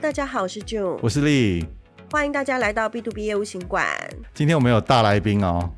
[0.00, 1.66] 大家好，我是 June，我是丽，
[2.12, 3.84] 欢迎大家来到 B to B 业务行馆。
[4.32, 5.68] 今天我们有大来宾哦。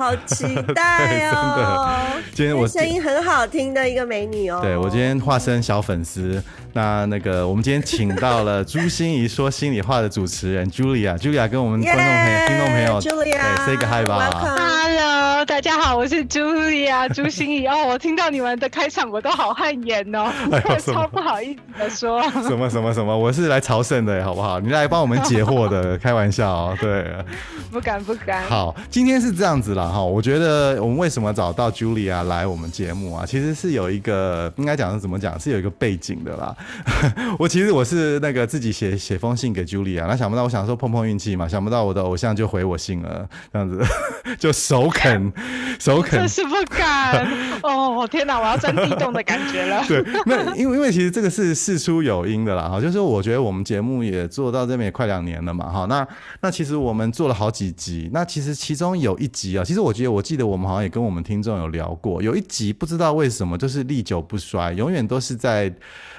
[0.00, 1.94] 好期待哦！
[2.32, 4.60] 今天我声音很好听的一个美女哦。
[4.62, 6.42] 对，我今天化身小粉丝。
[6.72, 14.30] 那那个，我们今天请到了朱心怡说心里话的主持人 Julia，Julia 跟我们观众朋友、听众朋友，Julia，对，say 个 hi 吧。
[14.32, 17.86] Hello，大家好，我是 Julia 朱心怡哦。
[17.88, 22.22] 我听到你们的开场，我都好汗颜哦，我 超不好意思的说。
[22.30, 23.18] 什么什么什么？
[23.18, 24.60] 我是来朝圣的，好不好？
[24.60, 26.78] 你来帮我们解惑的，开玩笑哦。
[26.80, 27.04] 对，
[27.72, 28.44] 不敢不敢。
[28.44, 29.89] 好，今天是这样子啦。
[29.90, 33.24] 哈，我觉得我们为什么找到 Julia 来我们节目啊？
[33.26, 36.56] 其实是有一个应该讲是怎么讲，是有一个背景的啦。
[37.38, 43.82] 我其实我是那个自己写写封信给 Julia，那想不到我想说碰碰运气嘛，想不到我的偶像就回我信了，这样子
[44.38, 45.32] 就首肯
[45.78, 47.26] 首肯，这是不敢
[47.62, 48.06] 哦！
[48.10, 49.84] 天哪，我要钻地洞的感觉了。
[49.86, 56.06] 对，那因为因为其实这个是事出有因的啦，哈，就是我觉得我们节目也做到这边也快两年了嘛，哈，那
[56.40, 60.20] 那其实我们做了好几集，那其实其中有一集啊，其实我觉得我。
[60.20, 65.72] 我记得我们好像也跟我们听众有聊过，有一集不知道为什么就是历久不衰，永远都是在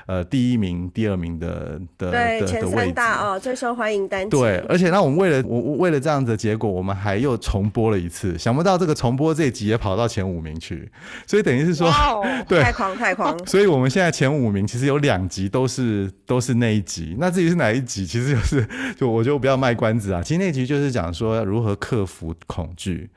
[0.08, 4.36] 呃第一名、第二名的的对的前三大哦最受欢迎单集。
[4.36, 10.90] 对，而且那我们为了我为了这样子的结果，我们还又重播了一次，想不到这个重播这一集也跑到前五名去，
[11.28, 13.38] 所以等于是说，wow, 对，太狂太狂。
[13.46, 23.08] 所以我们现在前五名其实有两集都是都是那一集，那至于是哪一集，其实就是就我就不要卖关子啊，其实那集就是讲说如何克服恐惧。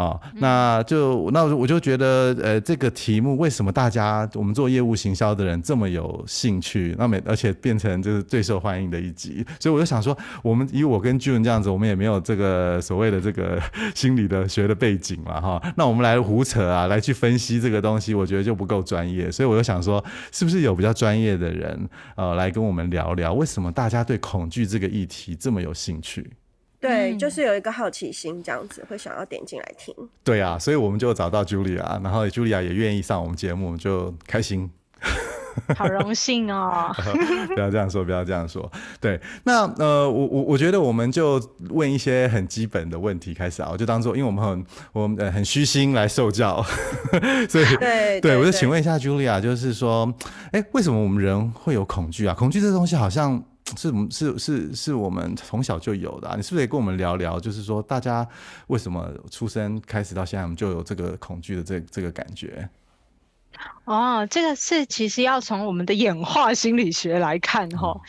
[0.00, 6.94] 啊、哦，那就那我就觉得，呃，这个题目为什么大家我们做业务行销的人这么有兴趣？
[6.98, 13.60] 那么而且变成就是最受欢迎的一集，所以我就想说，我们以我跟 June 这样子，我们也没有这个所谓的这个
[13.94, 26.26] 心理的学的背景嘛，哈， 那我们来胡扯啊，来去分析这个东西，我觉得就不够专业，所以我就想说，是不是有比较专业的人，呃，来跟我们聊聊，为什么大家对恐惧这个议题这么有兴趣？
[26.80, 29.94] 对，就是有一个好奇心，这样子会想要点进来听。
[30.24, 34.70] 对啊，所以我们就找到 Julia，然后 Julia 也愿意上我们节目，就开心。
[35.76, 36.94] 好荣幸哦！
[37.54, 38.70] 不要这样说，不要这样说。
[39.00, 46.62] 对，那呃，我我我觉得我们就问一些很基本的问题开始啊，我就当做，因为我们很我们呃很虚心来受教，
[47.50, 50.10] 所以对对，对，我就请问一下 Julia，就是说，
[50.52, 52.34] 哎，为什么我们人会有恐惧啊？
[52.34, 53.42] 恐惧这东西好像。
[53.76, 57.38] 是是是是我们从小就有的啊，你是不是也跟我们聊聊？
[57.38, 58.26] 就是说，大家
[58.68, 62.68] 为什么出生开始到现在，我们就有这个恐惧的这这个感觉？
[63.84, 67.92] 哦，这个是其实要从我们的演化心理学来看哈。
[67.94, 68.00] 嗯。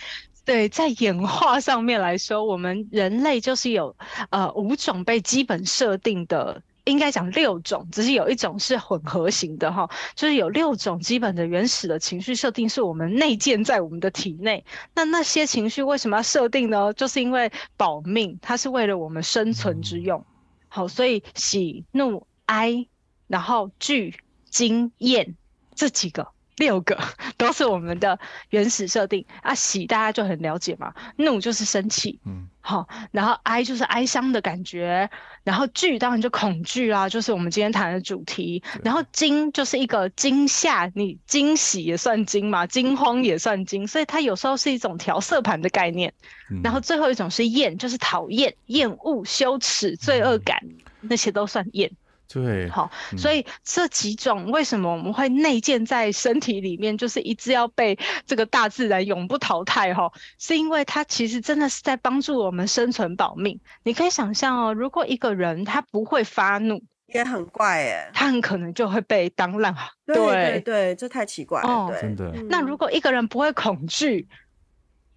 [0.43, 3.95] 对，在演化上面来说，我们人类就是有
[4.31, 6.61] 呃五种被基本设定的。
[6.85, 14.65] 应该讲六种，只是有一种是混合型的哈，就是有六种基本的原始的情绪设定是我们内建在我们的体内。
[14.95, 16.93] 那那些情绪为什么要设定呢？
[16.93, 20.25] 就是因为保命，它是为了我们生存之用。
[20.67, 22.87] 好，所以喜怒哀，
[23.27, 24.15] 然后惧
[24.49, 25.35] 惊厌
[25.75, 26.27] 这几个。
[26.61, 26.95] 六个
[27.37, 28.17] 都是我们的
[28.51, 29.25] 原始设定。
[29.41, 35.09] 啊，喜大家就很了解嘛，怒就是生气，嗯，好，然后哀就是哀伤的感觉，
[35.43, 46.13] 然后惧当然就恐惧啦，就是我们今天谈的主题，然后惊就是一个惊吓，你惊喜也算惊嘛，惊慌也算惊，所以它有时候是一种调色盘的概念，
[46.51, 51.91] 嗯，然后最后一种是厌，就是讨厌、厌恶、羞耻、罪恶感，嗯，那些都算厌。
[52.31, 63.59] 对，好，所以这几种为什么我们会内建在身体里面，就是一直要被这个大自然永不淘汰哈，是因为它其实真的是在帮助我们生存保命。
[63.83, 69.75] 你可以想象哦，如果一个人他不会发怒，也很怪哎，他很可能就会被当烂。
[70.05, 72.31] 对对对，这太奇怪了，哦，真的。
[72.49, 74.27] 那如果一个人不会恐惧，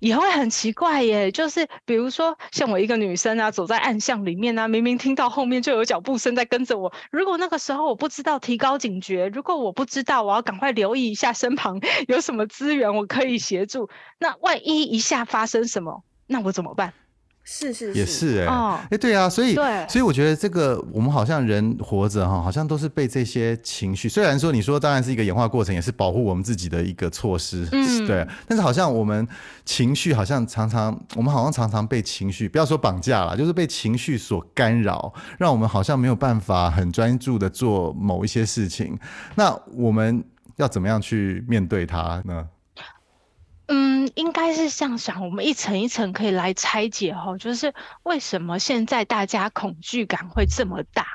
[0.04, 6.92] 也会很奇怪耶，就是比如说像我一个女生啊，走在暗巷里面啊，明明听到后面就有脚步声在跟着我。
[7.10, 13.88] 如果那个时候我不知道提高警觉，如果我不知道我要赶快留意一下身旁有什么资源我可以协助，
[14.18, 16.92] 那万一一下发生什么，那我怎么办？
[17.46, 24.08] 是是是，也是哎、欸，哎、哦欸、对啊，所以所以我觉得这个我们好像人活着哈，好像都是被这些情绪。
[24.08, 28.26] 虽然说你说当然是一个演化过程，也是保护我们自己的一个措施，嗯， 对。
[28.48, 29.28] 但是好像我们
[29.64, 38.98] 情绪好像常常，我们好像常常被情绪，不要说绑架了，就是被情绪所干扰，让我们好像没有办法很专注的做某一些事情。
[39.34, 40.24] 那我们
[40.56, 42.48] 要怎么样去面对它呢？
[43.66, 47.72] 嗯，应该是这样想，我们一层一层可以来拆解哈，就是
[48.02, 51.06] 为什么现在大家恐惧感会这么大，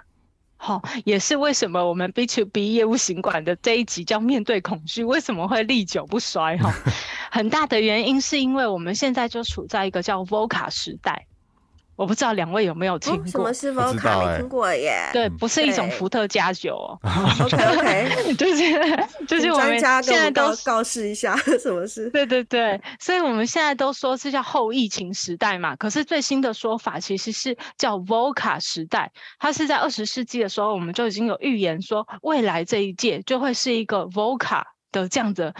[0.57, 6.73] 好，也是为什么我们 B to B 业务行管的这一集叫面对恐惧，为什么会历久不衰哈？
[7.31, 11.27] 很大的原因是因为我们现在就处在一个叫 VOCA 时代。
[11.99, 13.27] 我不知道两位有没有听过？
[13.27, 14.25] 什么是 Vodka？
[14.25, 15.09] 没听过耶。
[15.11, 16.97] 对，不是一种伏特加酒哦。
[17.43, 22.09] OK OK， 就是就是我们现在都告示一下 什么是。
[22.11, 25.75] 对对对，所以我们现在都说是叫后疫情时代嘛。
[25.75, 29.11] 可是最新的说法其实是叫 VOCA 时代。
[29.37, 34.63] 它是在二十世纪的时候，我们就已经有预言说，未来这一届就会是一个 VOCA
[34.93, 35.53] 的这样的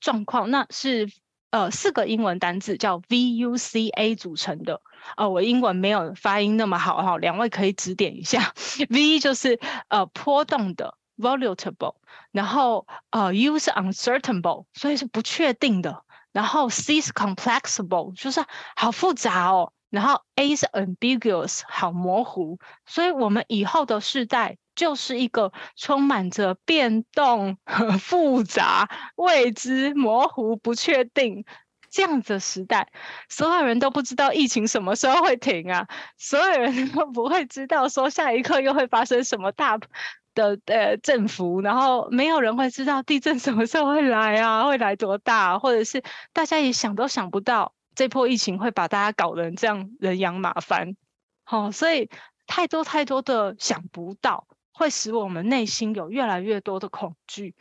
[0.00, 0.50] 状况。
[0.50, 1.06] 那是
[1.52, 4.80] 呃四个英文单字叫 VUCA 组成的。
[5.16, 8.52] 哦，我英文没有发音那么好哈，两位可以指点一下。
[8.88, 11.96] V 就是呃波动的 volatile，
[12.30, 16.04] 然后呃 U 是 uncertainable，所以是不确定的。
[16.32, 18.42] 然后 C 是 complexable，就是
[18.74, 19.72] 好复杂哦。
[19.90, 22.58] 然后 A 是 ambiguous，好模糊。
[22.86, 27.56] 所以我们以后的世代就是一个充满着变动、
[28.00, 31.44] 复杂、未知、模糊、不确定。
[31.94, 32.90] 这样子的时代，
[33.28, 35.86] 所有人都不知道疫情什么时候会停啊，
[36.16, 39.76] 所有人都不会知道说下一刻又会发生什么大
[40.34, 46.02] 的呃振幅，然后没有人会知道地震什么时候会来啊，会来多大，或者是
[46.32, 50.96] 大家也想都想不到这波疫情会把大家搞成这样人仰马翻，
[51.44, 52.08] 好、哦，所以
[52.46, 54.46] 太多太多的想不到，
[54.82, 57.54] 会使我们内心有越来越多的恐惧。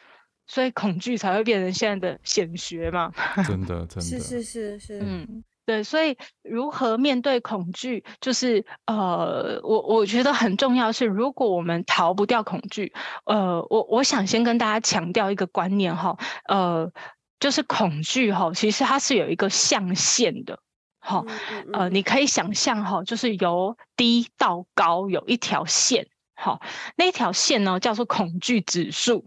[0.47, 3.09] 所以恐惧才会变成现在的显学嘛？
[3.47, 5.81] 真的，真的是是是是，嗯，对。
[5.81, 12.91] 所以如何面对恐惧，就是呃，我我觉得很重要是，如果我们逃不掉恐惧，
[13.23, 16.17] 呃，我我想先跟大家强调一个观念哈，
[16.49, 16.91] 呃，
[17.39, 20.59] 就是恐惧哈，其实它是有一个象限的，
[20.99, 21.23] 哈，
[21.71, 26.07] 呃，你可以想象哈，就是由低到高有一条线，
[26.41, 26.59] 哈，
[26.95, 29.25] 那条线呢叫做恐惧指数。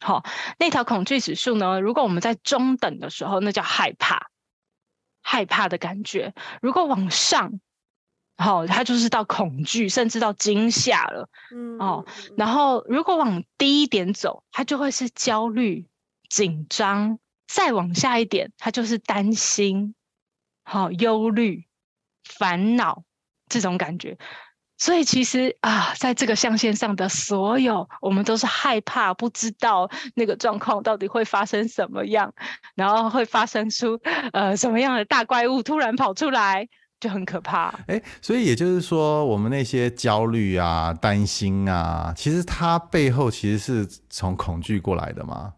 [0.00, 0.22] 好，
[0.58, 1.80] 那条恐惧指数呢？
[1.80, 4.28] 如果我们在中等的时候，那叫害怕，
[5.22, 6.34] 害怕的感觉。
[6.60, 7.60] 如果往上，
[8.36, 11.28] 好，它就是到恐惧，甚至到惊吓了。
[11.54, 12.04] 嗯，哦，
[12.36, 15.86] 然后如果往低一点走，它就会是焦虑、
[16.28, 17.16] 紧张；
[17.46, 19.94] 再往下一点，它就是担心、
[20.64, 21.64] 好、忧虑、
[22.24, 23.04] 烦恼
[23.48, 24.18] 这种感觉。
[24.82, 32.34] 所以其实啊，在这个象限上的所有，我们都是害怕，不知道那个状况到底会发生什么样，
[32.74, 34.00] 然后会发生出
[34.32, 36.68] 呃什么样的大怪物突然跑出来，
[36.98, 37.68] 就很可怕。
[37.86, 45.52] 哎、欸，所以也就是说，我们那些焦虑啊、担心啊，其实它背后其实是从恐惧过来的吗？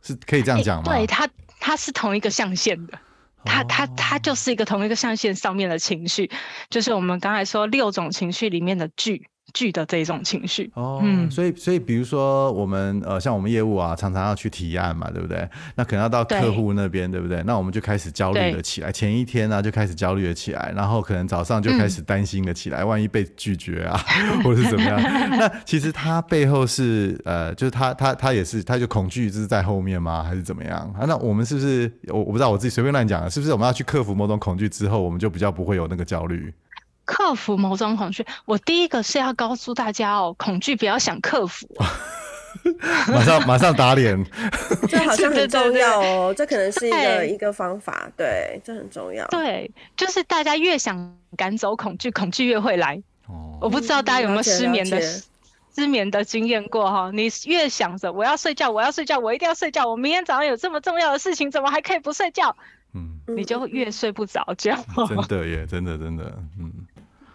[0.00, 0.90] 是可以这样讲吗？
[0.90, 1.28] 欸、对，它
[1.60, 2.98] 它是同一个象限的。
[3.44, 6.30] 它它它就是一个同一个象限上面的情绪，
[6.70, 9.28] 就是我们刚才说六种情绪里面的惧。
[9.54, 15.48] 剧的这一种情绪哦，嗯，所以所以比如说我们呃，像我们业务啊，常常要去提案嘛，对不对？
[15.76, 17.42] 那可能要到客户那边，对，不对？
[17.44, 23.96] 那我们就开始焦虑了起来，前一天呢、啊、就开始焦虑了起来，然后可能早上就开始担心了起来，嗯、万一被拒绝啊，
[24.42, 25.00] 或者是怎么样？
[25.38, 30.22] 那其实他背后是呃，就是他他他也是，他就恐惧就是在后面吗？
[30.22, 30.78] 还是怎么样？
[30.98, 36.52] 啊，那我们是不是我我不知道，我自己随便乱讲，是不是我们要去克服某种恐惧之后，我们就比较不会有那个焦虑？
[37.04, 41.68] 克服某种恐惧，我第一个是要告诉大家哦，恐惧不要想克服，
[43.08, 44.22] 马上马上打脸，
[44.88, 53.02] 这好像很重要哦，这可能是一个一个方法，对，这很重要，对，就是大家越想赶走恐惧，恐惧越会来。
[53.26, 55.00] 哦，我不知道大家有没有失眠的
[55.74, 57.10] 失眠的经验过哈？
[57.12, 62.54] 你越想着我要睡觉，我要睡觉，我一定要睡觉，我明天早上有这么重要的事情，怎么还可以不睡觉？
[62.94, 64.78] 嗯，你就越睡不着觉。
[65.08, 66.70] 真的耶，真的真的，嗯。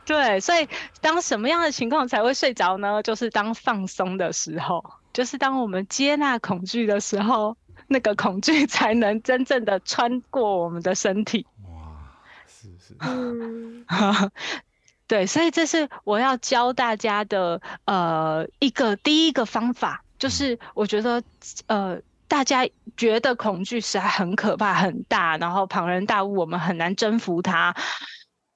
[0.09, 0.67] 对，所以
[1.01, 3.03] 当什么样的情况才会睡着呢？
[3.03, 11.45] 就是当放松的时候，就是当我们接纳恐惧的时候，那个恐惧才能真正的穿过我们的身体。
[11.63, 11.69] 哇，
[12.47, 13.85] 是是，嗯，
[15.05, 21.21] 对，所以这是我要教大家的呃一个第一个方法，就是我觉得
[21.67, 27.75] 呃大家觉得恐惧实在很可怕、很大，然后庞然大物，我们很难征服它。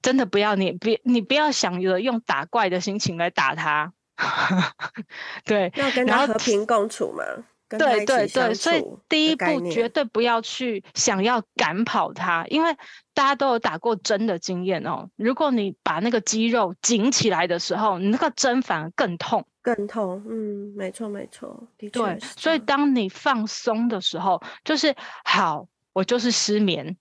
[0.04, 3.94] 真的不要你别你不要想着用打怪的心情来打他，
[5.46, 7.24] 对，要跟他和平共处嘛。
[7.70, 12.76] 对对对，所以第一步绝对不要去想要赶跑他，因为
[13.14, 15.08] 大家都有打过针的经验哦。
[15.16, 20.22] 如果你把那个肌肉紧起来的时候，你那个针反而更痛，更痛。
[20.28, 21.98] 嗯，没错没错，的确。
[21.98, 24.94] 对，所以当你放松的时候，就是
[25.24, 26.98] 好，我就是失眠，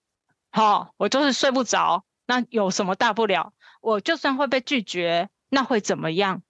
[0.52, 2.06] 好，我就是睡不着。
[2.26, 3.54] 那有什么大不了？
[3.82, 6.42] 我就算会被拒绝，那会怎么样？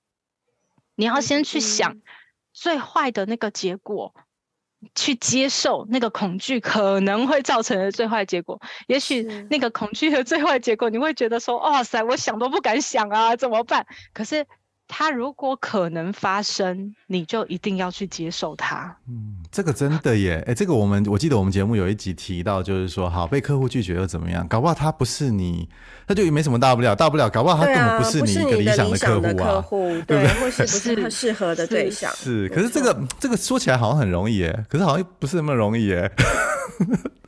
[0.95, 1.97] 你要先去想
[2.51, 4.13] 最坏的那个结果，
[4.93, 8.61] 去接受那个恐惧可能会造成的最坏结果。
[8.87, 14.45] 也许那个恐惧的最坏结果，你会觉得说：“哇塞，我想都不敢想啊，怎么办？”可是。
[14.87, 18.95] 它如果可能发生，你就一定要去接受它。
[19.07, 24.47] 嗯，这个真的耶，哎、欸，这个我们我记得我们节目有一集提到，就是说，好被客户拒绝又怎么样？
[24.47, 25.67] 搞不好他不是你，
[26.07, 30.27] 那就没什么大不了，大不了搞不好他根本不是你一个理想的客户啊，对不对？
[30.35, 32.11] 或是 不是他适合的对象？
[32.15, 36.11] 是，可是这个这个说起来好像很容易耶，可是好像又不是那么容易耶。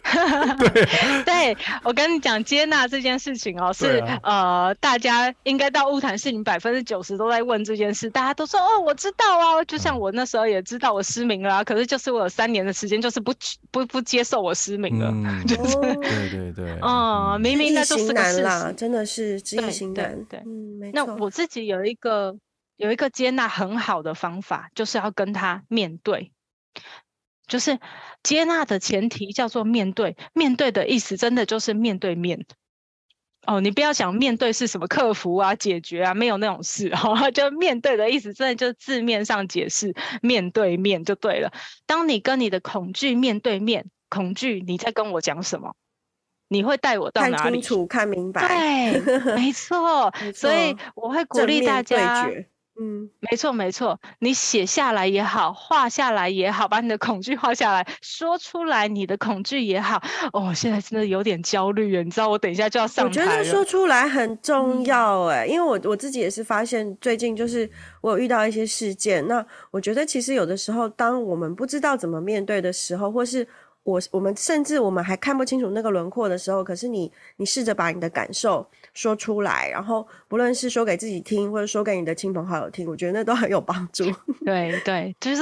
[0.60, 13.34] 对，对，我跟你讲，接纳这件事情哦，是、啊、呃，大家应该到物谈室，你百分之九十都在问这件事，大家都说哦，我知道啊，就像我那时候也知道我失明了、啊，可是就是我有三年的时间就是不
[13.72, 20.94] 不不接受我失明了，嗯、 就是对对对，嗯，明明那就是个事实，真的是知易行难，对，对，对，嗯，没错。
[20.94, 22.38] 那我自己有一个
[22.78, 26.32] 有一个接纳很好的方法，就是要跟他面对。
[27.48, 27.80] 就是
[28.24, 32.46] 接纳的前提叫做面对，面对的意思真的就是面对面。
[33.48, 36.90] 哦，你不要想面对是什么克服啊、解决啊，没有那种事。
[36.96, 41.54] 哦， 就面对的意思真的就字面上解释，面对面就对了。
[41.86, 45.76] 当你跟你的恐惧面对面，恐惧你在跟我讲什么？
[46.48, 47.38] 你会带我到哪里？
[47.38, 48.48] 看清楚、看明白。
[48.48, 50.12] 对，没错。
[50.34, 52.28] 所以我会鼓励大家。
[52.78, 60.02] 嗯，没错没错，你写下来也好，画下来也好，把你的恐惧画下来，说出来你的恐惧也好。
[60.34, 63.06] 哦，现在真的有点焦虑，你知道，我等一下就要上。
[63.06, 67.70] 我觉得说出来很重要，哎，因为我我自己也是发现，最近就是
[68.02, 69.26] 我有遇到一些事件。
[69.28, 73.48] 那我觉得其实有的时候，当我们不知道怎么面对的时候，或是
[73.86, 78.68] 我我们甚至我们还看不清楚那个轮廓的时候，可是你你试着把你的感受。
[78.94, 84.06] 说出来，然后不论是说给自己听，或者说给你的亲朋好友听，我觉得那都很有帮助。
[84.46, 85.42] 对对，就是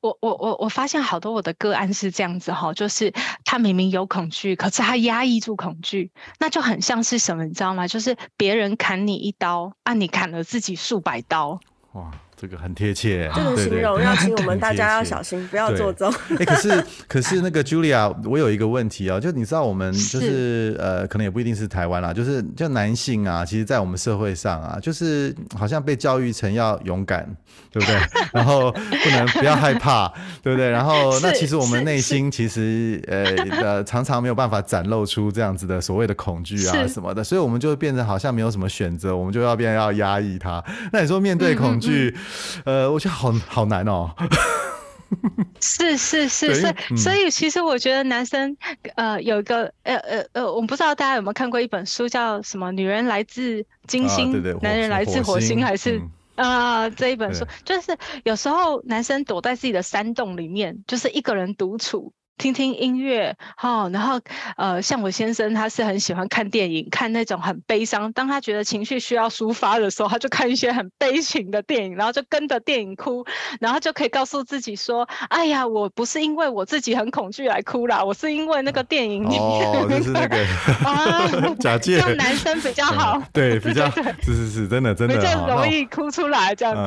[0.00, 3.12] 我我我我发现好多我的个案是这样子哈，就是
[3.44, 7.88] 他明明有恐惧，可是他压抑住恐惧，那就很像是什么，你知道吗？
[7.88, 11.58] 就是别人砍你一刀，啊，你砍了自己数百刀。
[11.94, 12.08] 哇。
[12.42, 16.12] 这个很贴切，这个形容要请我们大家要小心，不要做作。
[16.40, 27.24] 哎，可是 可是那个 Julia，我有一个问题啊，就你知道我们就是，是呃，可能也不一定是台湾啦，就是就男性啊，其实，在我们社会上啊，就是好像被教育成要勇敢，
[27.70, 27.96] 对不对？
[28.34, 30.68] 然后不能不要害怕，对不对？
[30.68, 33.22] 然后那其实我们内心其实呃
[33.62, 40.60] 呃常常没有办法展露出这样子的所谓的恐惧啊什么的，所以我们就变成好像没有什么选择，我们就要变要压抑它。
[40.92, 42.12] 那你说面对恐惧？
[42.12, 42.22] 嗯嗯
[42.64, 44.10] 呃，我觉得好好难哦。
[45.60, 48.56] 是是是，所以、嗯、所以其实我觉得男生
[48.94, 52.72] 呃有一个呃呃呃，我不知道大家有没有看过一本书，叫什么？
[52.72, 56.00] 女人来自金星，啊、对对男人来自火星，还是
[56.34, 56.88] 啊？
[56.88, 62.14] 这一本书就是有时候男生躲在自己的山洞里面，就是一个人独处。
[62.38, 64.20] 听听音乐，好、哦，然后
[64.56, 68.12] 呃，像我先生，他是很喜欢看电影，看那种很悲伤。
[68.12, 73.24] 当他觉得情绪需要抒发的时候，他就看一些很悲情的电影，然后就跟着电影哭，
[73.60, 79.40] 然后就可以告诉自己说：“哎呀，我不是因为我自己很恐惧来哭啦，我是因为那个电影里面。”
[79.72, 80.36] 哦，就是那个
[80.84, 83.88] 啊，假借让男生比较好， 嗯、对，比较
[84.22, 86.80] 是是是，真的真的比较容易哭出来这样子。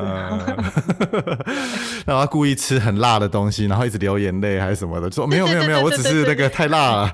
[2.06, 5.56] 然后他故意吃很辣的东西，然后一直流眼泪还是什么的，说 没有。
[5.56, 7.14] 没有没有，我只是那个太辣了。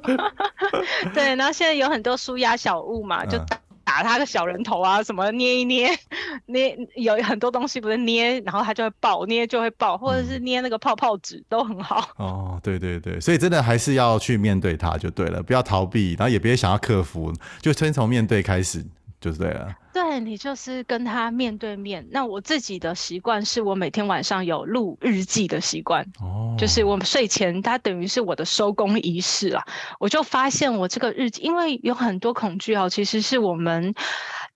[1.14, 5.90] 对，然后现在有很多舒压小物嘛，就打打他个小人头啊，什么捏一捏，
[6.46, 12.08] 捏有很多东西不是捏，然后他就会爆，捏就会爆，或者是捏那个泡泡纸都很好。
[12.18, 18.84] 哦，对对对，所以真的还是要去面对它就对了，不要逃避，然后也别想要克服，就先从面对开始。
[19.20, 22.06] 就是对了，对，你就是跟他面对面。
[22.10, 29.62] 那我自己的习惯是我每天晚上有录日记的习惯，哦，就是我们睡前，它等于是我的收工仪式啦。
[29.98, 33.94] 我就发现我这个日记，因为有很多恐惧哦，其实是我们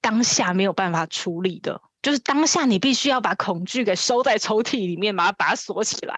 [0.00, 6.16] 当下没有办法处理的，就是当下你必须要把恐惧给收在抽屉里面，把它把它锁起来。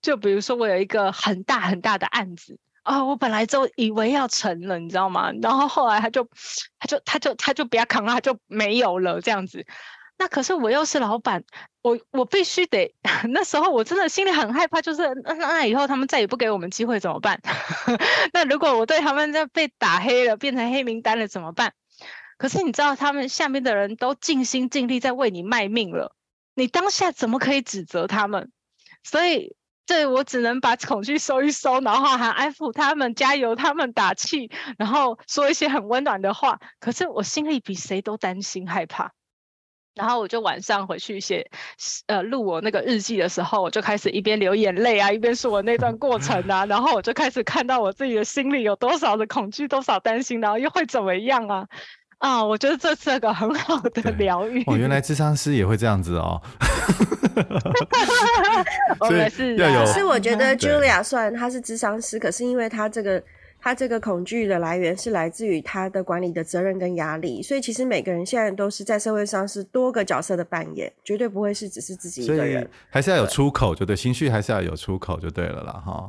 [0.00, 2.58] 就比如说我有一个很大很大的案子。
[2.86, 5.32] 哦，我本来就以为要成了，你知道吗？
[5.42, 6.24] 然后后来他就，
[6.78, 9.66] 他就，他就，他就不要扛了，他就没有了这样子。
[10.18, 11.42] 那可是我又是老板，
[11.82, 12.94] 我我必须得。
[13.34, 17.40] 那时候我真的心里很害怕，就是那那以后他们再也不给我们机会怎么办？
[18.32, 21.72] 那如果我对他们在被打黑了，变成黑名单了怎么办？
[22.38, 26.14] 可是你知道，他们下面的人都尽心尽力在为你卖命了，
[26.54, 28.52] 你当下怎么可以指责他们？
[29.02, 29.56] 所以。
[29.86, 36.58] 对，我只能把恐惧收一收，然后还安抚他们，加油他们，打气，然后说一些很温暖的话。
[36.80, 39.12] 可是我心里比谁都担心害怕，
[39.94, 41.48] 然后我就晚上回去写，
[42.06, 51.68] 呃，录我那个日记的时候，我就开始一边流眼泪啊，一边说我那段过程啊，然后我就开始看到我自己的心里有多少的恐惧，多少担心，然后又会怎么样啊？
[52.18, 54.62] 啊，我觉得这是个很好的疗愈。
[54.66, 56.40] 哦，原来智商师也会这样子哦。
[59.00, 63.22] 我们是要有，是我觉得 Julia 虽然她是智商师，可是因为她这个。
[63.58, 76.08] 他这个恐惧的来源是来自于他的管理的责任跟压力，所以其实每个人现在都是在社会上是多个角色的扮演，绝对不会是只是自己一个人，还是要有出口，就对，情绪还是要有出口就对了啦，哈。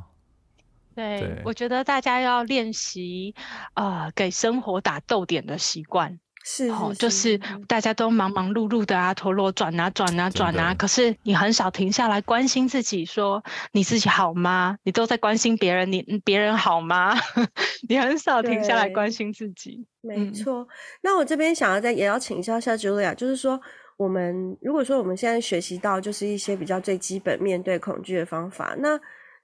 [0.97, 3.35] 对，对我觉得大家要练习，
[3.75, 6.19] 呃，给生活打逗点的习惯。
[6.43, 7.37] 是，是，是，就是
[7.67, 14.77] 大家都忙忙碌碌的啊，陀螺转啊转啊转啊，可是你很少停下来关心自己，说你自己好吗？
[14.83, 17.13] 你都在关心别人，你别人好吗？
[17.89, 19.85] 你很少停下来关心自己。
[20.01, 20.61] 没错。
[20.61, 20.67] 嗯、
[21.01, 23.59] 那我这边想要再也要请教一下 Julia，就是说，
[23.97, 28.97] 我们如果说我们现在学习到就是一些比较最基本面对恐惧的方法，那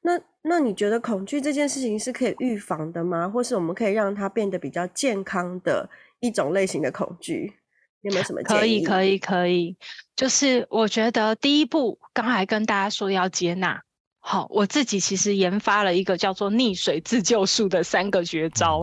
[0.03, 3.27] 那那你觉得恐惧这件事情是可以预防的吗？
[3.27, 5.89] 或是我们可以让它变得比较健康的？
[6.19, 7.51] 一种类型的恐惧，
[7.99, 8.59] 有没有什么建议？
[8.59, 9.75] 可以，可以，可以。
[10.15, 13.83] 就是我觉得第一步，刚才跟大家说要接纳。
[14.25, 18.81] 好，我自己其实研发了一个叫做溺水自救术的三个绝招。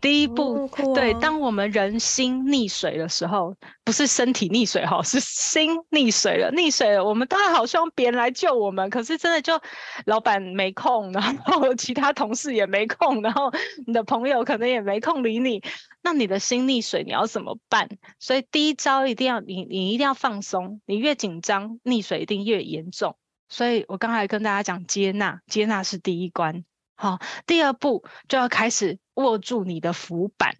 [0.00, 3.54] 第一步，对，当我们人心溺水的时候，
[3.84, 6.50] 不是身体溺水哈，是心溺水了。
[6.50, 9.58] 溺水了，我们当然好希望别人来救我们，可是真的就
[10.06, 13.52] 老板没空，然后其他同事也没空，然后
[13.86, 15.62] 你的朋友可能也没空理你，
[16.02, 17.88] 那你的心溺水，你要怎么办？
[18.18, 23.16] 所以第一招一定要你，你一定要放松，你越紧张，溺水一定越严重。
[23.48, 26.64] 所以我刚才跟大家讲，接纳，接纳是第一关。
[26.96, 30.56] 好，第二步就要开始握住你的浮板。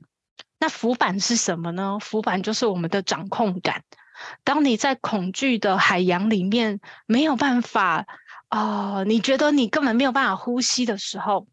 [0.59, 1.99] 那浮板是什么呢？
[2.01, 3.83] 浮板就是我们的掌控感。
[4.45, 8.07] 当你在恐惧的海洋里面没有办法，
[8.49, 11.49] 啊、你觉得你根本没有办法呼吸的时候，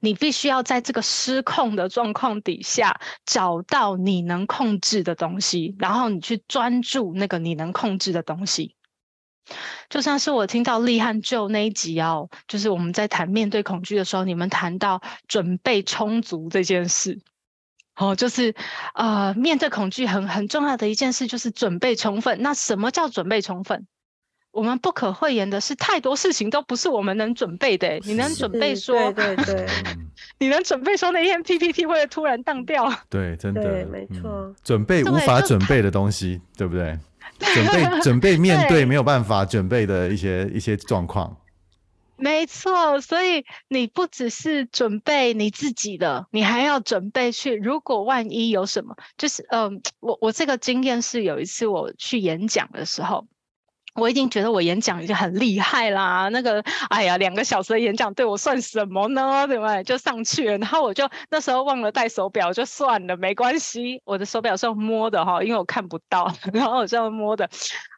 [0.00, 8.74] 你必须要在这个失控的状况底下找到你能控制的东西，然后你去专注那个你能控制的东西。
[9.88, 17.18] 就像是我听到厉和 Joe 那一集哦，就是我们在谈面对恐惧的时候，你们谈到准备充足这件事，
[17.96, 18.54] 哦，就是
[18.94, 22.42] 呃，面对恐惧很很重要的一件事就是准备充分。
[22.42, 23.86] 那什么叫准备充分？
[24.50, 27.98] 我们不可讳言的是，太多事情都不是我们能准备的。
[28.00, 29.66] 你能准备说，对对对，
[30.40, 32.90] 你能准备说那天 PPT 会突然荡掉？
[33.08, 36.98] 对，真的，对，没错，嗯，准备无法准备的东西，对，对不对？
[37.54, 41.36] 准备准备面对没有办法准备的一些一些状况，
[42.16, 43.00] 没错。
[43.00, 47.54] 所以你不只是准备你自己的，你还要准备去。
[47.54, 53.26] 如果万一有什么，就是嗯、我我这个经验是有一次我去演讲的时候。
[53.98, 59.46] 我已经觉得我演讲已经很厉害啦，那个，哎呀，两个小时的演讲对我算什么呢？
[59.46, 59.82] 对不对？
[59.82, 64.00] 就上去了，然后我就那时候忘了带手表，就算了，没关系。
[64.04, 67.48] 我的手表是用摸的哈，因为我看不到， 然后我是用摸的。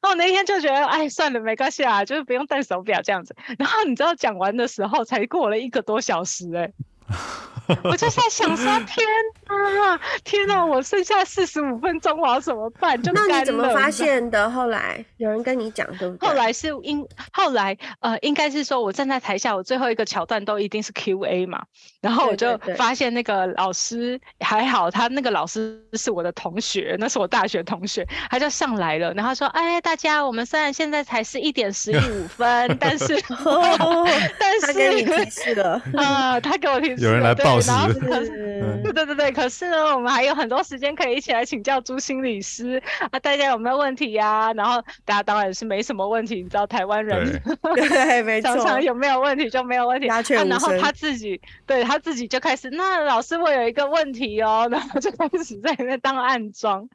[0.02, 3.36] 然后那天就觉得，哎，算了，没关系啊，就是不用带手表这样子。
[3.58, 6.72] 然后你知道讲完的时候才过了一个多小时，欸，哎。
[7.84, 9.06] 我就在想说，天
[9.46, 13.00] 啊，天啊，我剩下四十五分钟，我要怎么办？
[13.00, 14.50] 就 那你怎么发现的？
[14.50, 16.28] 后来有人跟你讲，对不对？
[16.28, 21.62] 后来是因后来呃，应该是说我站在台下，我最后一个桥段都一定是 Q&A 嘛，
[22.00, 33.16] 然后我就发现那个老师还好，他那个老师是我的同学，那是我大学同学，他就上来了，然后说：“哎，大家，我们虽然现在才是一点十五分，但是，
[34.40, 44.52] 但是他给你提示了啊，他给我提示，有人来报。”然后可是，对对对对，可是呢，我们还有很多时间可以一起来请教朱心理师啊，大家有没有问题呀、啊？
[44.54, 47.40] 然后大家当然是没什么问题，你知道台湾人
[47.74, 56.88] 对， 对，没错，常常有没有问题就没有问题，啊、然后他自己对他自己就开始，那老师我有一个问题哦，然后就开始在那当暗桩。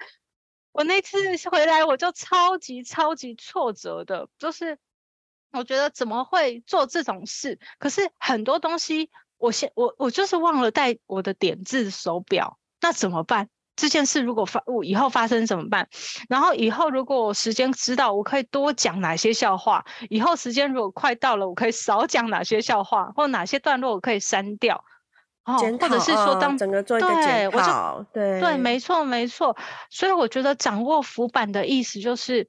[0.71, 1.17] 我那次
[1.49, 4.77] 回来我就超级超级挫折的，就是
[5.51, 7.57] 我觉得怎么会做这种事？
[7.79, 9.09] 可是很多东西。
[9.37, 13.49] 我现我我就是忘了带我的点字手表，那怎么办？
[13.75, 15.89] 这件事如果发我以后发生怎么办？
[16.29, 19.85] 然后以后如果我时间知道，我可以多讲哪些笑话？
[20.09, 23.11] 以后时间如果快到了，我可以少讲哪些笑话？
[23.17, 24.81] 或哪些段落我可以删掉？
[25.43, 29.57] 哦，或者是说当、哦、整个做一个检讨，对，我就对对，没错没错。
[29.89, 32.47] 所以我觉得掌握浮板的意思就是，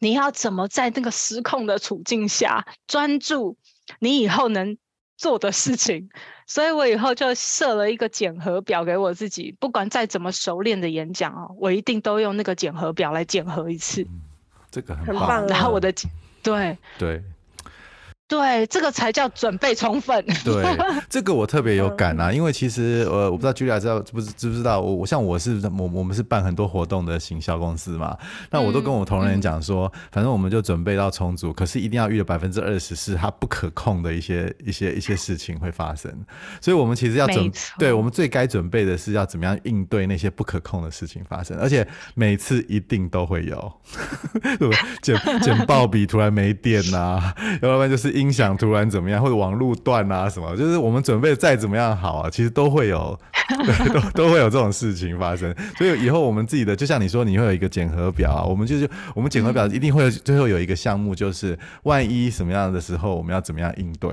[0.00, 3.56] 你要怎么在那个失控的处境下专注，
[4.00, 4.76] 你以后能。
[5.24, 6.10] 做的事情，
[6.46, 14.02] 所以我以后就设了一个检核表给我自己，不管再怎么熟练的演讲哦，我一定都用那个检核表来检核一次。
[14.02, 14.20] 嗯、
[14.70, 15.46] 这个很棒，很棒。
[15.46, 15.90] 然后我的
[16.42, 17.22] 对对。
[18.26, 20.24] 对，这个才叫准备充分。
[20.42, 20.64] 对，
[21.10, 28.16] 这个我特别有感啊，因为其实呃，我不知道 Julia 知道不知知不知道，我我像我是我我们是办很多活动的行销公司嘛，
[28.50, 36.10] 那我都跟我同仁讲说，嗯、反正我们就准备到充足，可是一定要预留百分之二十是它不可控的一些一些一些事情会发生，
[36.62, 43.72] 所以我们其实要准，对我们最该准备的是要怎么样应对那些不可控的事情发生，而且每次一定都会有，
[45.02, 48.13] 简简报笔突然没电呐、啊，要不然就是。
[48.14, 53.18] 音响突然怎么样，或者网路断啊什么，就是我们准备再怎么样好啊，其实都会有，
[53.92, 55.54] 都都会有这种事情发生。
[55.76, 64.10] 所以以后我们自己的，就像你说，你会有一个检核表啊，我们就是我们检核表一定会最后有一个项目，就是万一什么样的时候，我们要怎么样应对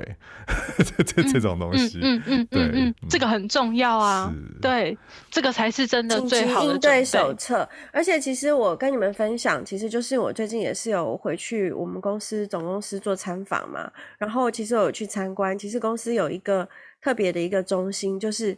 [0.78, 2.00] 这这 这种东西。
[2.02, 4.34] 嗯嗯对嗯，这个很重要啊。
[4.62, 4.98] 对，
[5.30, 7.68] 这个才是真的最好的应对手册。
[7.92, 13.91] 而且其实我跟你们分享，其实就是我最近也是有回去我们公司总公司做参访嘛。
[14.18, 16.68] 然后其实我有去参观，其实公司有一个
[17.02, 18.58] 特别的一个中心，就是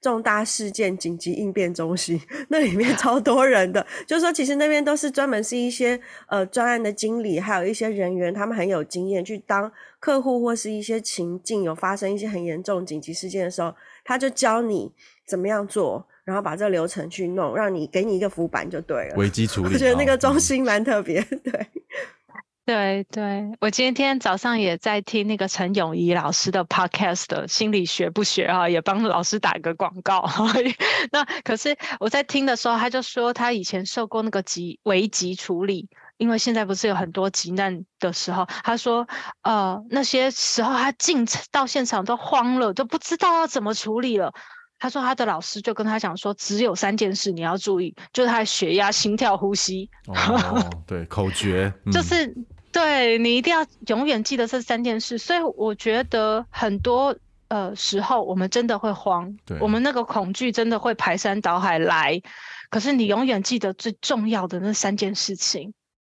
[0.00, 9.70] 重大事件紧急应变中心， 那里面超多人的，就是说其实那边都是专门是一些呃专案的经理，还有一些人员，他们很有经验，去当
[10.00, 14.92] 客户或是一些情境有发生一些很严重紧急事件的时候，他就教你
[15.26, 19.14] 怎么样做，然后把这个流程去弄，让你给你一个浮板就对了。
[19.16, 21.66] 危机处理， 我觉得那个中心蛮特别，嗯、对。
[22.66, 30.26] 对对，我今天早上也在听那个陈永仪老师的 podcast，心理学不学啊，也帮老师打个广告。
[31.12, 39.06] 那可是我在听的时候，他就说他以前受过那个急危急处理，因为现在不是有很多急难的时候，他说
[39.42, 44.32] 呃那些时候他进到现场都慌了，都不知道要怎么处理了。
[44.78, 49.90] 他说他的老师就跟他讲说，只有三件事你要注意，就是他的血压、心跳、呼吸。
[50.06, 52.34] 哦，对，口诀、 嗯、就是。
[52.74, 62.20] 对，你一定要永远记得这三件事，所以我觉得很多呃时候我们真的会慌，我们那个恐惧真的会排山倒海来。
[62.70, 65.72] 可是你永远记得最重要的那三件事情，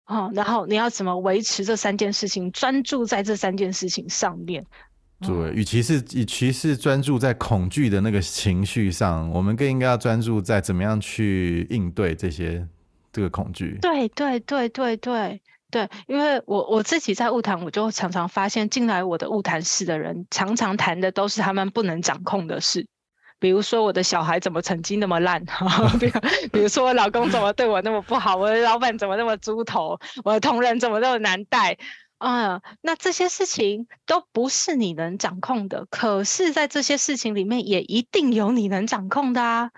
[0.08, 4.66] 哦，然后你要怎么维持这三件事情，专注在这三件事情上面。
[5.22, 12.68] 对，与其是与其是专注在恐惧的那个情绪上，我们更应该要专注在怎么样去应对这些
[13.14, 13.78] 这个恐惧。
[13.82, 15.42] 对对对对对。
[15.72, 22.88] 对，因为我我自己在晤谈，我就常常发现进来我的晤谈室的人，常常谈的都是他们不能掌控的事，
[23.38, 25.44] 比如说我的小孩怎么成绩那么烂，
[26.00, 26.12] 比如
[26.52, 31.78] 比如说我老公怎么对我那么不好，我的老板怎么那么猪头，我的同仁怎么那么难带，
[32.18, 39.70] 嗯，那这些事情都不是你能掌控的，可是在这些事情里面，也一定有你能掌控的啊。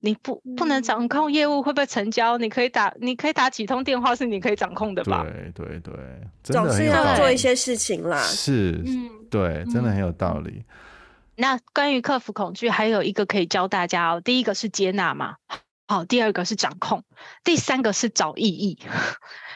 [0.00, 2.38] 你不不能掌控业务会不会成交？
[2.38, 5.24] 你可以打，你可以打几通电话是你可以掌控的吧？
[5.24, 5.94] 对对对，
[6.42, 8.22] 总是要做一些事情啦。
[8.22, 10.64] 是，嗯，对，真的很有道理。
[11.34, 14.20] 那关于克服恐惧，还有一个可以教大家哦。
[14.20, 15.36] 第一个是接纳嘛，
[15.86, 17.02] 好，第二个是掌控，
[17.42, 18.78] 第三个是找意义。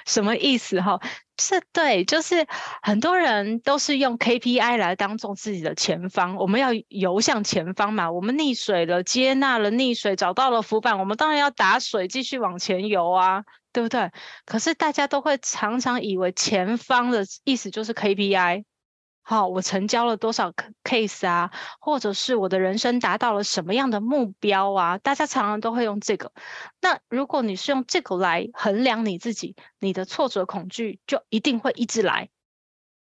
[0.06, 1.00] 什么意思哈？
[1.40, 2.46] 是对，就是
[2.82, 8.10] 很多人都是用 KPI 来当做自己的前方，我们要游向前方嘛。
[8.10, 14.10] 我们溺水了，接纳了溺水，找到了浮板，我们当然要打水继续往前游啊，对不对？
[14.44, 18.64] 可是大家都会常常以为前方的意思就是 KPI。
[19.24, 20.52] 好，我成交了多少
[20.84, 21.50] case 啊？
[21.80, 24.98] 或者是我的人生达到了什么样的目标啊？
[24.98, 26.32] 大家常常都会用这个。
[26.80, 32.30] 那如果你是用这个来衡量你自己，你的挫折恐惧就一定会一直来，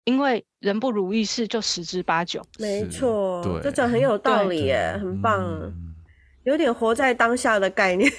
[0.03, 2.41] 因为人不如意事就十之八九。
[2.60, 5.41] 没错，这讲很有道理耶，很棒。
[5.43, 5.90] 嗯
[6.43, 8.12] 有点活在当下的概念，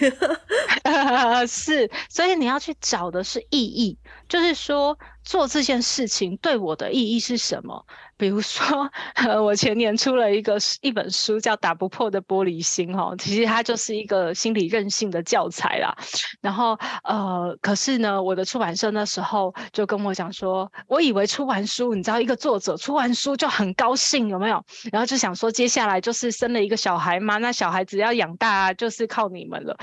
[1.49, 7.85] 是，所以你要去找的是意义，就是说做这件事情对我的意义是什么？
[8.23, 15.93] 比如说，呃， 我前年出了一个一本书，叫《打不破的玻璃心》哈，其实它就是一个心理韧性的教材啦。
[16.41, 24.65] 然后，呃，可是呢，我的出版社那时候就跟我讲说，我以为出完书，你知道，一个作者出完书就很高兴，有没有？
[24.93, 29.77] 然后就想说，接下来就是生了一个小孩嘛，那小孩子要养大，就是靠你们了。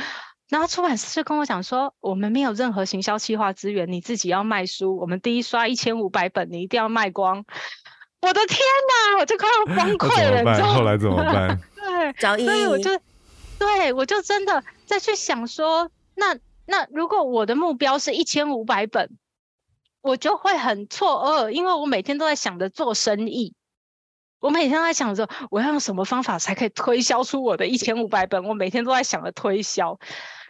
[0.48, 7.44] 然后出版社就跟我讲说，我们没有任何行销企划资源，你自己要卖书，我们第一刷一千五百本，你一定要卖光。
[8.22, 10.74] 我的天哪，我就快要崩溃了，你知道？
[10.74, 11.60] 后来怎么办？
[11.76, 12.92] 对，所以我就，
[13.58, 19.10] 对，我就真的再去想说，那那如果我的目标是一千五百本，
[20.02, 23.54] 我就会很错愕，因为我每天都在想着做生意。
[24.40, 30.00] 我每天都在想着我要用什么方法才可以推销出我的一千五百本，我每天都在想着推销。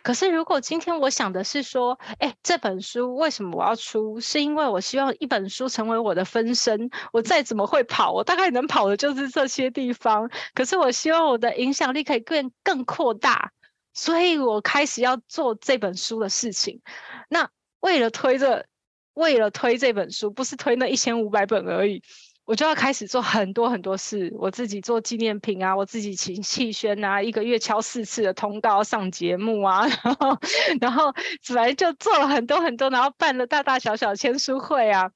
[0.09, 4.19] 可是如果今天我想的是说，哎，这本书为什么我要出？
[4.19, 6.89] 是因为我希望一本书成为我的分身。
[7.13, 10.27] 我再怎么会跑，我大概能跑的就是这些地方。
[10.55, 13.51] 可是我希望我的影响力可以更更扩大，
[13.93, 16.81] 所以我开始要做这本书的事情。
[17.29, 17.47] 那
[17.79, 18.65] 为了推这，
[19.13, 22.01] 为了推这本书，不是推那一千五百本而已。
[22.49, 30.39] 我就要开始做很多很多事，我自己做纪念品啊，我自己请气宣啊，一个月敲四次的通告，上节目啊， 然后，
[30.81, 31.13] 然后
[31.47, 35.11] 本来就做了很多很多，然后办了大大小小签书会啊，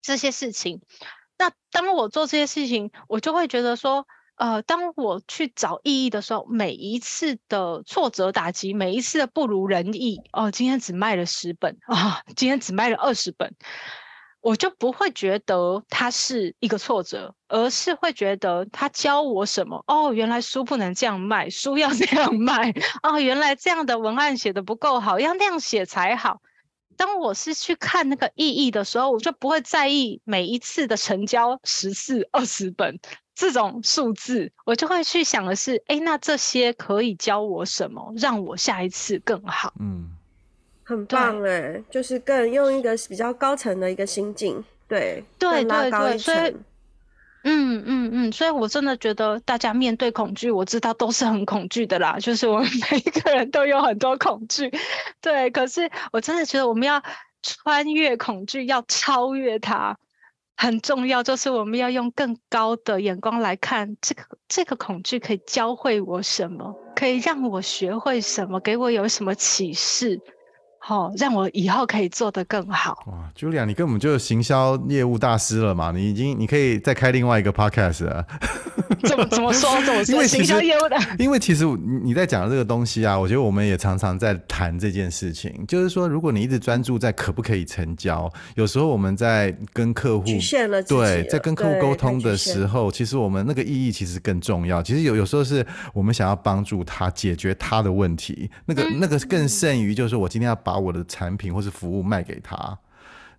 [0.00, 0.80] 这些事情。
[1.36, 4.06] 那当我做这些事情，我就会觉得说，
[4.36, 13.54] 呃，当我去找意义的时候，每一次的挫折打击，每一次的不如人意，哦，今天只卖了十本啊，今天只卖了二十本。
[14.42, 19.82] 我就不会觉得它是一个挫折，而是会觉得它教我什么？
[19.86, 22.74] 哦，原来书不能这样卖，书要这样卖。
[23.04, 26.42] 哦，原来这样的文案写得不够好，要那样写才好。
[26.96, 32.98] 当我是去看那个意义的时候，我就不会在意每一次的成交十四、二十本
[33.34, 39.72] 这种数字，我就会去想的是，哎，那这些可以教我什么，让我下一次更好？
[39.78, 40.10] 嗯。
[40.92, 46.54] 很棒哎，就是更用一个比较高层的一个心境，对对对对，所以
[47.44, 54.70] 嗯嗯嗯，所以我真的觉得大家面对恐惧，我知道都是很恐惧的啦，就是我们每一个人都有很多恐惧，
[55.20, 57.02] 对，可是我真的觉得我们要
[57.42, 59.98] 穿越恐惧，要超越它，
[60.56, 70.20] 很重要，就是我们要用更高的眼光来看这个这个恐惧可以教会我什么，可以让我学会什么，给我有什么启示。
[70.84, 72.98] 好、哦，让我以后可以做得更好。
[73.06, 75.92] 哇，Julia，你根本就是行销业务大师了嘛？
[75.94, 78.26] 你已经，你可以再开另外一个 podcast 了。
[79.04, 79.70] 怎么怎么说？
[79.84, 80.10] 怎么说？
[80.12, 85.64] 因为行销业务的，因为其实你你在讲的这个东西啊，我觉得我们也常常在谈这件事情。
[85.68, 94.82] 就是说，如果你一直专注在可不可以成交，有时候我们在跟客户局限了了，对，在跟客户沟通的时候，其实我们那个意义其实更重要。
[94.82, 95.64] 其实有有时候是
[95.94, 100.71] 我们想要帮助他解决他的问题，那个、嗯、那个更胜于就是说我今天要把。
[100.72, 102.56] 把我的产品或是服务卖给他，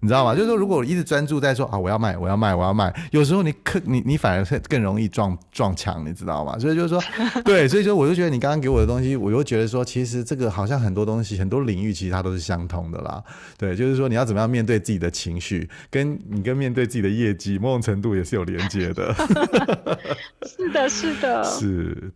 [0.02, 0.36] 你知道吗？
[0.36, 6.60] 就是说，如果我一直专注在说啊，我要卖，我要卖，我要卖，有时候你可你你反而更容易撞撞墙，你知道吗？
[6.60, 7.02] 所以就是说，
[7.44, 13.24] 对，所以说我就觉得你刚刚给我的东西，我又觉得说，其实这个好像很多东西，很多领域其实它都是相通的啦。
[13.58, 19.12] 对，就是说你要怎么样面对自己的情绪，跟你跟面对自己的业绩，某种程度也是有连接的。
[20.46, 22.14] 是的，是的， 是。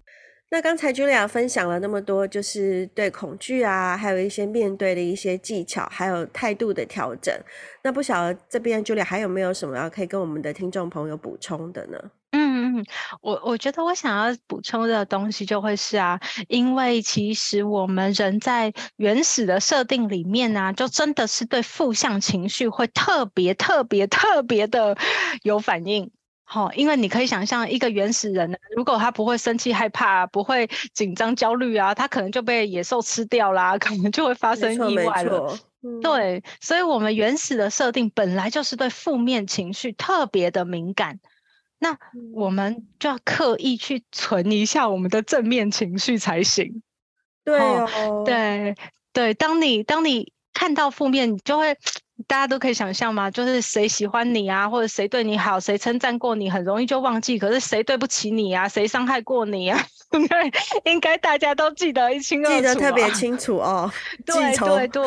[0.50, 7.38] 那刚才 Julia 分享了那么多，就是对恐惧啊，还有一些面对的一些技巧，还有态度的调整。
[7.84, 12.00] 那不晓得这边 Julia 还有没有什么要可以跟我们的听众朋友补充的呢？
[12.32, 12.86] 嗯嗯，
[13.22, 24.98] 我我觉得我想要补充的东西就会是啊，因为其实我们人在原始的设定里面呢、啊，就真的是对负向情绪会特别特别特别的
[25.44, 26.12] 有反应。
[26.50, 35.60] 好，因为你可以想象一个原始人呢，如果他不会生气、害怕、不会紧张、焦虑啊，他可能就被野兽吃掉啦，可能就会发生意外了。
[35.84, 41.20] 嗯、对，所以我们原始的设定本来就是对负面情绪特别的敏感，
[41.80, 41.98] 那
[42.34, 46.82] 我们就要刻意去存一下我们的正面情绪才行。
[47.44, 48.74] 对哦，对
[49.12, 51.78] 对，当你当你看到负面，你就会。
[52.26, 53.30] 大家都可以想象吗？
[53.30, 57.38] 就是谁喜欢你啊，或者谁对你好，谁称赞过你，很容易就忘记。
[57.38, 58.68] 可是谁对不起你啊？
[58.68, 59.80] 谁伤害过你啊？
[60.14, 60.52] 应 该
[60.86, 63.92] 应该大家都记得一清二楚，啊，记得特别清楚哦。
[64.26, 65.04] 对 对对。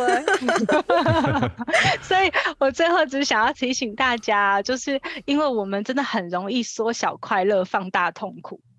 [2.02, 8.60] 所以我最后只想要提醒大家，就是因为我们真的很容易缩小快乐，放大痛苦。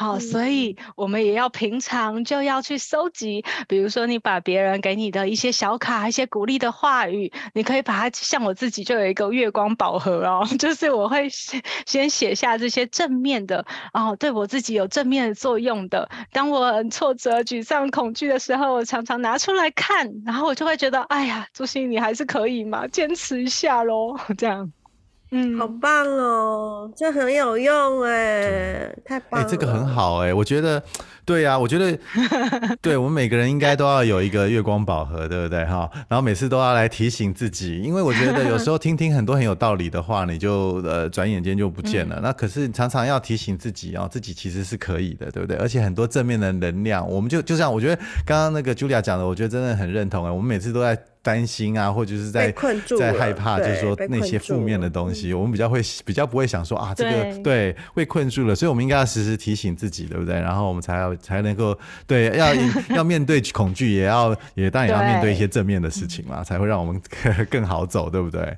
[0.00, 11.28] 好，所以我们也要平常就要去收集，比如说你把别人给你的一些小卡、一些鼓励的话语，你可以把它像我自己就有一个月光宝盒哦， 就是我会
[11.84, 16.08] 先写下这些正面的哦，对我自己有正面的作用的。
[16.32, 24.72] 当我很挫折、沮丧、恐惧的时候，我常常拿出来看，然后我就会觉得，哎呀，朱心你还是可以嘛，坚持一下喽， 这样。
[25.32, 29.46] 嗯，好棒哦，这很有用哎，太棒了。
[29.46, 30.82] 哎、欸，这个很好哎，我觉得。
[31.30, 31.96] 对呀、啊，我觉得，
[32.82, 35.88] 对我们每个人应该都要有一个月光宝盒，对不对哈？
[36.08, 42.16] 然后每次都要来提醒自己，因为我觉得有时候听听很多很有道理的话，你就呃转眼间就不见了。
[42.18, 45.56] 嗯、那可是常常要提醒自己哦，自己其实是可以的，对不对？
[45.58, 47.94] 而且很多正面的能量，我们就就像我觉得
[48.26, 50.30] 刚刚那个 Julia 讲的，我觉得真的很认同哎。
[50.32, 51.00] 我们每次都在。
[51.22, 52.50] 担心啊，或者是在
[52.98, 60.36] 在害怕，就是说那些负面的东西，我们比较会比较不会想说啊，这个对，被困住了，所以我们应该要时时提醒自己，对不对？
[60.40, 62.54] 然后我们才要才能够对要
[62.96, 67.00] 要面对恐惧，也要也当然也要面对一些正面的事情嘛，才会让我们
[67.50, 68.56] 更好走，对不对？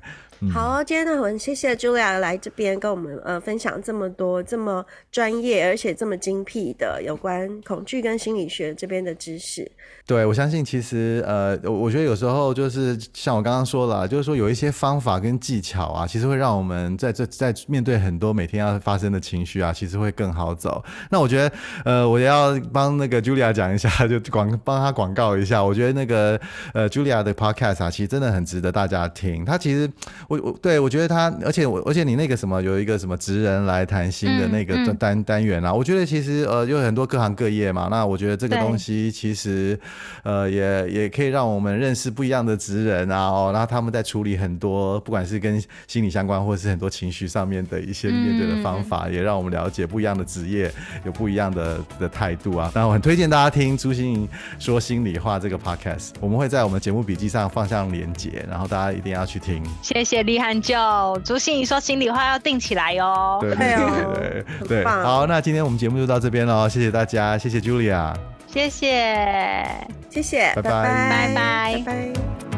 [0.51, 9.71] 好，今天呢，很谢谢 Julia 来这边跟我们呃分享这么多这么专业而且这么精辟的有关恐惧跟心理学这边的知识。
[10.05, 20.83] 对，我相信其实呃，我觉得有时候就是像我刚刚说了，就是说有一些方法跟技巧啊，其实会让我们在这在面对很多每天要发生的情绪啊，其实会更好走。
[21.09, 25.63] 那我觉得呃，我要帮那个 Julia 讲一下，就广帮他广告一下。
[25.63, 26.39] 我觉得那个
[26.73, 29.45] 呃 Julia 的 Podcast 啊，其实真的很值得大家听。
[29.45, 29.89] 他其实。
[30.33, 39.77] 我我对我觉得他，而且我而且你那个什么有一个什么职人来谈心的那个单、嗯嗯、单元啊，我觉得其实呃有很多各行各业嘛，那我觉得这个东西其实
[40.23, 50.71] 呃也也可以让我们认识不一样的职人啊哦，然后他们在处理很多不管是跟心理相关或者是很多情绪上面的一些面对的方法，嗯、也让我们了解不一样的职业
[51.05, 52.71] 有不一样的的态度啊。
[52.73, 59.63] 那我很推荐大家听朱心怡说心里话这个 podcast，我们会在我们节目笔记上放上连接，然后大家一定要去听。
[59.81, 60.12] 谢谢。
[60.21, 60.77] 李汉就
[61.23, 63.39] 朱心怡说心里话要定起来哟。
[63.41, 67.59] 对对对对对，好，那今天我们节目就到这边喽，谢谢大家，谢谢。
[67.63, 68.13] Julia，
[68.53, 69.65] 谢谢，
[70.09, 72.52] 谢谢，拜拜，拜拜，拜拜。